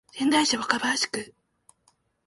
[0.13, 1.35] 仙台市若林区